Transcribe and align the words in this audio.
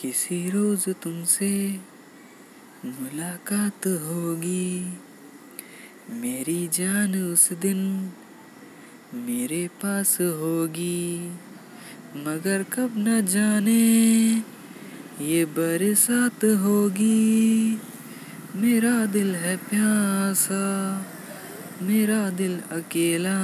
किसी 0.00 0.50
रोज 0.50 0.88
तुमसे 0.88 1.80
मुलाकात 2.84 3.86
होगी। 3.86 4.92
मेरी 6.10 6.68
जान 6.68 7.32
उस 7.32 7.52
दिन 7.52 8.10
मेरे 9.14 9.68
पास 9.68 10.20
होगी। 10.20 11.30
मगर 12.16 12.62
कब 12.62 12.94
न 12.96 13.26
जाने 13.26 14.34
ये 15.20 15.44
बरसात 15.44 16.44
होगी। 16.44 17.74
मेरा 18.56 19.06
दिल 19.06 19.34
है 19.34 19.56
प्यासा, 19.56 21.02
मेरा 21.82 22.30
दिल 22.30 22.60
अकेला। 22.60 23.38